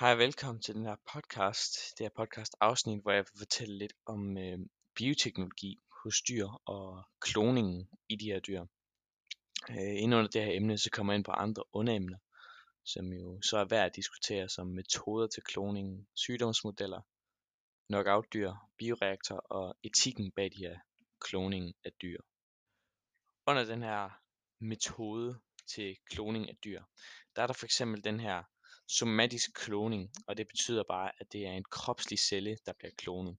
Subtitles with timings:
[0.00, 1.98] Hej og velkommen til den her podcast.
[1.98, 4.58] Det her podcast afsnit, hvor jeg vil fortælle lidt om øh,
[4.94, 8.60] bioteknologi hos dyr og kloningen i de her dyr.
[9.70, 12.18] Øh, inden under det her emne, så kommer jeg ind på andre underemner,
[12.84, 17.00] som jo så er værd at diskutere som metoder til kloning, sygdomsmodeller,
[17.88, 20.78] knockout-dyr, bioreaktor og etikken bag de her
[21.20, 22.20] kloning af dyr.
[23.46, 24.10] Under den her
[24.60, 25.40] metode
[25.74, 26.82] til kloning af dyr,
[27.36, 28.42] der er der for eksempel den her
[28.98, 33.36] somatisk kloning, og det betyder bare, at det er en kropslig celle, der bliver klonet.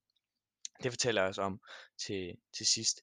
[0.84, 1.61] Det fortæller jeg os om
[1.98, 3.02] til, til sidst.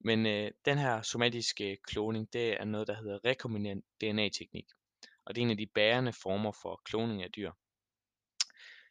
[0.00, 4.66] Men øh, den her somatiske kloning, det er noget, der hedder rekombinant DNA-teknik.
[5.24, 7.52] Og det er en af de bærende former for kloning af dyr.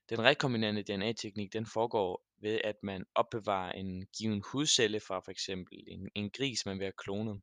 [0.09, 5.83] Den rekombinante DNA-teknik, den foregår ved, at man opbevarer en given hudcelle fra for eksempel
[5.87, 7.41] en, en gris, man vil have klonet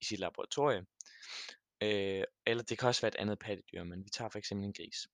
[0.00, 0.86] i sit laboratorium.
[1.80, 4.72] Øh, eller det kan også være et andet pattedyr, men vi tager for eksempel en
[4.72, 5.08] gris.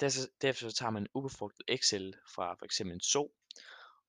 [0.00, 3.34] Derefter så tager man en ubefrugtet ægcelle fra for eksempel en so,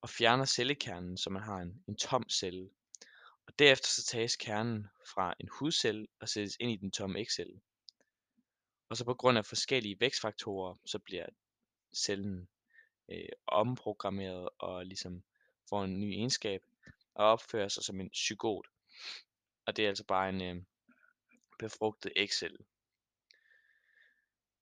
[0.01, 2.69] og fjerner cellekernen, så man har en, en tom celle.
[3.47, 7.61] Og derefter så tages kernen fra en hudcelle og sættes ind i den tomme ægcelle.
[8.89, 11.25] Og så på grund af forskellige vækstfaktorer, så bliver
[11.95, 12.47] cellen
[13.09, 15.23] øh, omprogrammeret og ligesom
[15.69, 16.63] får en ny egenskab
[17.13, 18.67] og opfører sig som en zygot.
[19.65, 20.63] Og det er altså bare en øh,
[21.63, 22.57] befrugtet ægcelle.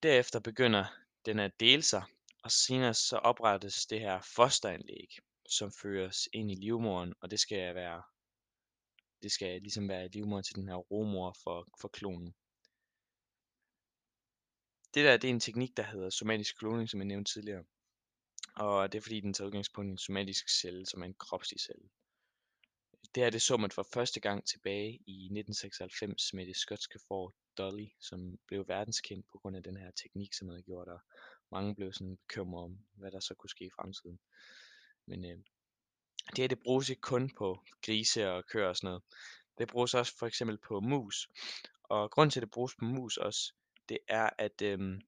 [0.03, 0.85] Derefter begynder
[1.25, 2.03] den at dele sig,
[2.43, 5.09] og senere så oprettes det her fosteranlæg,
[5.49, 8.03] som føres ind i livmoderen, og det skal være
[9.23, 12.35] det skal ligesom være livmoderen til den her romor for, for klonen.
[14.93, 17.63] Det der, det er en teknik, der hedder somatisk kloning, som jeg nævnte tidligere.
[18.55, 21.59] Og det er fordi, den tager udgangspunkt i en somatisk celle, som er en kropslig
[21.59, 21.89] celle.
[23.15, 27.33] Det her det så man for første gang tilbage i 1996 med det skotske får
[27.57, 30.99] Dolly, som blev verdenskendt på grund af den her teknik, som havde gjort, og
[31.51, 34.19] mange blev sådan bekymret om, hvad der så kunne ske i fremtiden.
[35.05, 35.37] Men øh,
[36.29, 39.03] det her det bruges ikke kun på grise og køer og sådan noget.
[39.57, 41.29] Det bruges også for eksempel på mus.
[41.83, 43.53] Og grund til, at det bruges på mus også,
[43.89, 45.01] det er, at øh,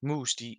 [0.00, 0.56] mus de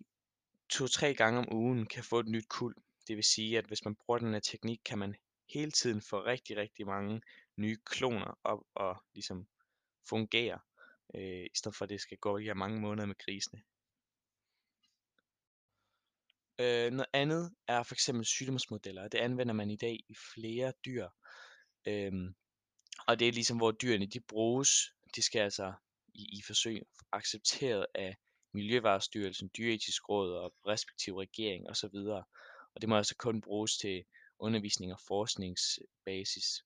[0.68, 2.76] to-tre gange om ugen kan få et nyt kuld.
[3.08, 5.14] Det vil sige, at hvis man bruger den her teknik, kan man
[5.48, 7.20] hele tiden få rigtig, rigtig mange
[7.56, 9.46] nye kloner op og ligesom
[10.08, 10.58] fungere,
[11.14, 13.62] øh, i stedet for at det skal gå de her mange måneder med grisene.
[16.58, 19.08] Øh, noget andet er for eksempel sygdomsmodeller.
[19.08, 21.08] Det anvender man i dag i flere dyr.
[21.86, 22.12] Øh,
[23.06, 24.70] og det er ligesom, hvor dyrene de bruges.
[25.16, 25.72] De skal altså
[26.14, 26.82] i, i forsøg
[27.12, 28.16] accepteret af
[28.52, 31.96] Miljøvarestyrelsen, Dyretisk Råd og respektive regering osv.
[32.74, 34.04] Og det må altså kun bruges til
[34.38, 36.64] undervisning og forskningsbasis.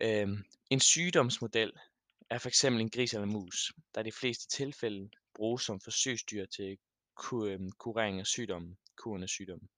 [0.00, 1.72] Øhm, en sygdomsmodel
[2.30, 5.80] er for eksempel en gris eller en mus, der i de fleste tilfælde bruges som
[5.80, 6.78] forsøgsdyr til
[7.32, 9.68] øhm, kurering af sygdommen, kuren af sygdommen.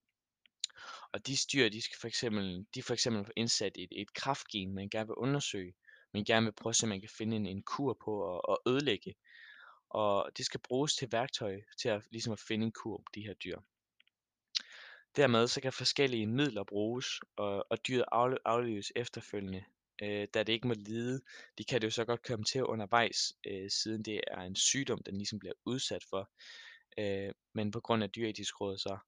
[1.12, 4.74] Og de dyr, de skal for eksempel, de for eksempel få indsat et, et kraftgen,
[4.74, 5.74] man gerne vil undersøge,
[6.12, 8.40] man gerne vil prøve at se, om man kan finde en, en kur på at,
[8.44, 9.14] og ødelægge.
[9.90, 13.22] Og det skal bruges til værktøj til at, ligesom at finde en kur på de
[13.22, 13.58] her dyr.
[15.16, 19.64] Dermed så kan forskellige midler bruges, og, og dyret aflives efterfølgende,
[20.02, 21.20] øh, da det ikke må lide.
[21.58, 25.02] De kan det jo så godt komme til undervejs, øh, siden det er en sygdom,
[25.02, 26.30] den ligesom bliver udsat for.
[26.98, 28.98] Øh, men på grund af dyretisk råd, så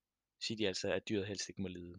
[0.40, 1.94] siger de altså, at dyret helst ikke må lide.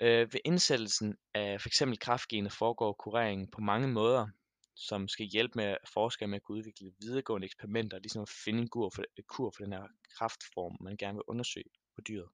[0.00, 1.82] Øh, ved indsættelsen af f.eks.
[2.00, 4.28] kraftgener foregår kureringen på mange måder,
[4.74, 8.68] som skal hjælpe med forskere med at kunne udvikle videregående eksperimenter, ligesom at finde en
[8.68, 9.86] kur for, øh, kur for den her
[10.18, 12.28] kraftform, man gerne vil undersøge på dyret.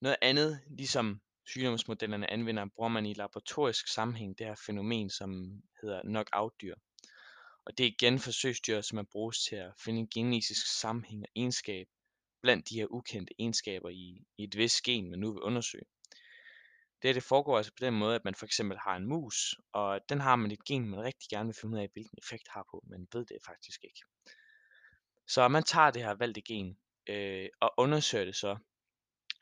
[0.00, 6.02] Noget andet, ligesom sygdomsmodellerne anvender, bruger man i laboratorisk sammenhæng det her fænomen, som hedder
[6.02, 6.74] knockout-dyr.
[7.64, 11.28] Og det er igen forsøgsdyr, som man bruges til at finde en genetisk sammenhæng og
[11.36, 11.86] egenskab
[12.42, 15.84] blandt de her ukendte egenskaber i, i et vist gen, man nu vil undersøge.
[17.02, 19.54] Det, her, det foregår altså på den måde, at man for eksempel har en mus,
[19.72, 22.48] og den har man et gen, man rigtig gerne vil finde ud af, hvilken effekt
[22.48, 24.02] har på, men ved det faktisk ikke.
[25.28, 28.56] Så man tager det her valgte gen, øh, og undersøger det så,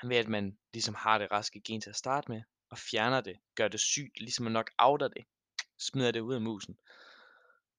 [0.04, 3.36] ved at man ligesom har det raske gen til at starte med, og fjerner det,
[3.54, 5.24] gør det sygt, ligesom man nok outer det,
[5.78, 6.78] smider det ud af musen.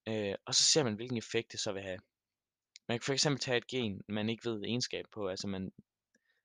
[0.08, 2.00] Øh, og så ser man, hvilken effekt det så vil have.
[2.88, 5.72] Man kan for eksempel tage et gen, man ikke ved egenskab på, altså man,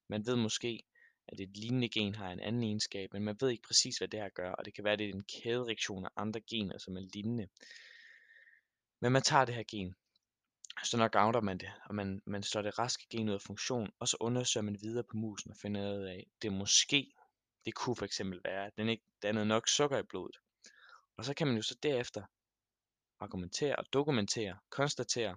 [0.09, 0.83] man ved måske,
[1.29, 4.21] at et lignende gen har en anden egenskab, men man ved ikke præcis, hvad det
[4.21, 6.97] her gør, og det kan være, at det er en kædereaktion af andre gener, som
[6.97, 7.49] er lignende.
[9.01, 9.95] Men man tager det her gen,
[10.85, 13.91] så nok outer man det, og man, man slår det raske gen ud af funktion,
[13.99, 17.13] og så undersøger man videre på musen og finder ud af, det måske,
[17.65, 20.37] det kunne for eksempel være, at den ikke dannede nok sukker i blodet.
[21.17, 22.23] Og så kan man jo så derefter
[23.21, 25.37] argumentere og dokumentere, konstatere,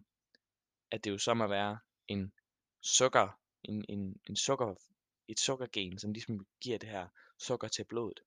[0.91, 2.33] at det jo så må være en
[2.81, 4.75] sukker, en, en, en sukker,
[5.27, 7.07] et sukkergen, som ligesom giver det her
[7.39, 8.19] sukker til blodet.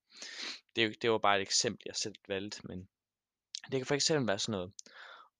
[0.76, 2.88] Det, er jo, det var bare et eksempel, jeg selv valgte, men
[3.70, 4.72] det kan for eksempel være sådan noget.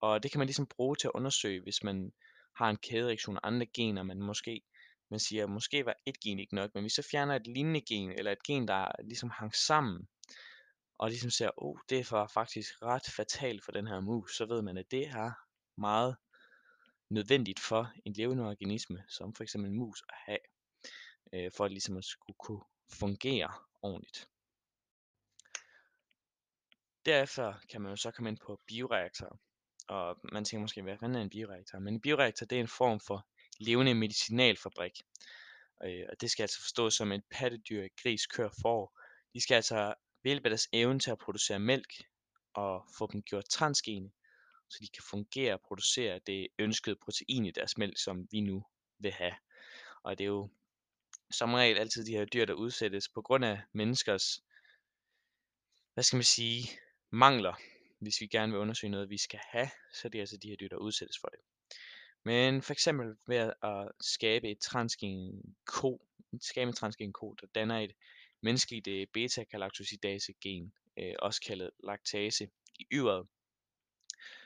[0.03, 2.13] Og det kan man ligesom bruge til at undersøge, hvis man
[2.57, 4.63] har en kædereaktion af andre gener, man måske
[5.13, 8.11] man siger, måske var et gen ikke nok, men hvis så fjerner et lignende gen,
[8.11, 10.09] eller et gen, der ligesom hang sammen,
[10.99, 14.63] og ligesom ser, oh, det var faktisk ret fatalt for den her mus, så ved
[14.63, 15.31] man, at det er
[15.81, 16.17] meget
[17.11, 20.39] nødvendigt for en levende organisme, som for eksempel en mus at have,
[21.33, 23.53] øh, for at ligesom at skulle kunne fungere
[23.83, 24.29] ordentligt.
[27.07, 29.39] Derefter kan man jo så komme ind på bioreaktorer.
[29.93, 31.79] Og man tænker måske, hvad fanden er en bioreaktor?
[31.79, 33.27] Men en bioreaktor, det er en form for
[33.61, 34.93] levende medicinalfabrik.
[35.85, 39.01] Øh, og det skal altså forstås som et pattedyr, gris, kør, får.
[39.35, 41.93] De skal altså ved hjælp af deres evne til at producere mælk
[42.55, 44.11] og få dem gjort transgene,
[44.71, 48.65] så de kan fungere og producere det ønskede protein i deres mælk, som vi nu
[48.99, 49.35] vil have.
[50.03, 50.51] Og det er jo
[51.31, 54.43] som regel altid de her dyr, der udsættes på grund af menneskers,
[55.95, 56.71] hvad skal man sige,
[57.11, 57.55] mangler.
[58.03, 60.57] Hvis vi gerne vil undersøge noget, vi skal have, så er det altså de her
[60.57, 61.41] dyr, der udsættes for det.
[62.25, 66.07] Men for eksempel ved at skabe et transgen ko,
[66.41, 67.93] skabe en transgen ko, der danner et
[68.43, 73.27] menneskeligt øh, beta-galaktosidase gen, øh, også kaldet laktase, i yveret,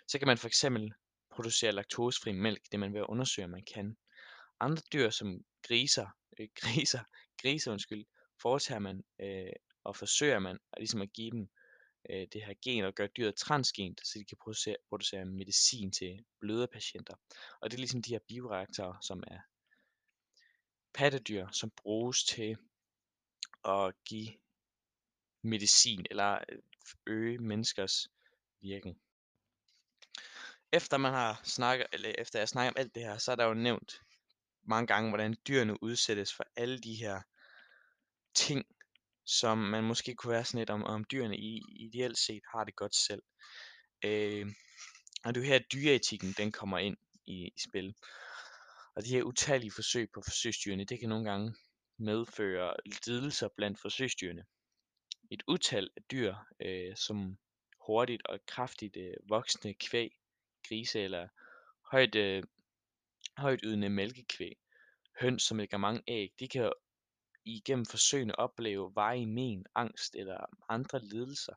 [0.08, 0.92] så kan man for eksempel
[1.30, 3.96] producere laktosefri mælk, det man vil undersøge, om man kan.
[4.60, 6.06] Andre dyr som griser,
[6.40, 7.00] øh, griser,
[7.42, 8.06] griser undskyld,
[8.42, 9.52] foretager man øh,
[9.84, 11.48] og forsøger man ligesom at give dem
[12.10, 16.24] øh, det her gen og gøre dyret transgent, så de kan producere, producere medicin til
[16.40, 17.14] bløde patienter.
[17.60, 19.38] Og det er ligesom de her bioreaktorer, som er
[20.94, 22.56] pattedyr, som bruges til
[23.64, 24.28] at give
[25.42, 26.58] medicin eller øh,
[27.06, 28.08] øge menneskers
[28.60, 28.98] virken.
[30.72, 33.44] Efter man har snakket, eller efter jeg snakker om alt det her, så er der
[33.44, 34.02] jo nævnt
[34.62, 37.22] mange gange, hvordan dyrene udsættes for alle de her
[38.34, 38.66] ting,
[39.26, 42.76] som man måske kunne være sådan lidt om, om dyrene i, ideelt set har det
[42.76, 43.22] godt selv.
[44.04, 44.46] Øh,
[45.24, 46.96] og det er her, at dyreetikken den kommer ind
[47.26, 47.94] i, i spil.
[48.96, 51.54] Og de her utallige forsøg på forsøgsdyrene, det kan nogle gange
[51.98, 52.74] medføre
[53.06, 54.44] lidelser blandt forsøgsdyrene.
[55.30, 57.38] Et utal af dyr, øh, som
[57.86, 60.10] hurtigt og kraftigt øh, voksne kvæg,
[60.68, 61.28] grise eller
[61.90, 62.42] højt, øh,
[63.36, 64.56] højt ydende mælkekvæg,
[65.20, 66.72] høns, som lægger mange æg, de kan
[67.46, 70.36] igennem forsøgene opleve varig men, angst eller
[70.68, 71.54] andre lidelser,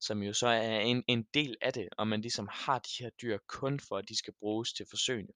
[0.00, 3.10] som jo så er en, en del af det, og man ligesom har de her
[3.10, 5.32] dyr kun for, at de skal bruges til forsøgene.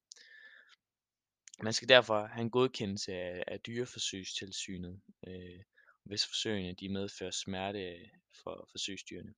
[1.62, 5.60] Man skal derfor have en godkendelse af, af dyreforsøgstilsynet, øh,
[6.04, 8.10] hvis forsøgene de medfører smerte
[8.42, 9.34] for forsøgsdyrene.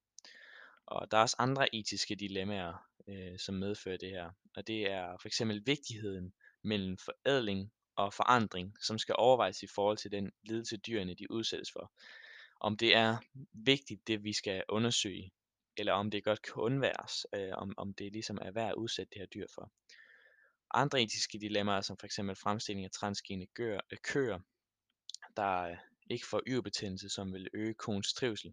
[0.87, 5.17] Og der er også andre etiske dilemmaer, øh, som medfører det her, og det er
[5.21, 6.33] for eksempel vigtigheden
[6.63, 11.73] mellem forædling og forandring, som skal overvejes i forhold til den lidelse dyrene de udsættes
[11.73, 11.93] for.
[12.61, 13.17] Om det er
[13.53, 15.33] vigtigt, det vi skal undersøge,
[15.77, 19.11] eller om det godt kan undværes, øh, om, om det ligesom er værd at udsætte
[19.11, 19.73] det her dyr for.
[20.75, 22.17] Andre etiske dilemmaer, som f.eks.
[22.17, 24.39] fremstilling af transgene gør, øh, køer,
[25.37, 25.77] der øh,
[26.11, 28.53] ikke får yverbetændelse, som vil øge koens trivsel,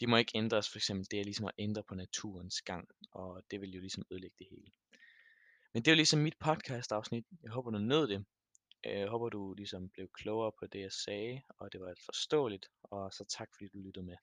[0.00, 3.42] de må ikke ændres, for eksempel det er ligesom at ændre på naturens gang, og
[3.50, 4.72] det vil jo ligesom ødelægge det hele.
[5.72, 7.24] Men det er jo ligesom mit podcast afsnit.
[7.42, 8.24] Jeg håber, du nød det.
[8.84, 13.12] Jeg håber, du ligesom blev klogere på det, jeg sagde, og det var forståeligt, og
[13.12, 14.16] så tak fordi du lyttede med.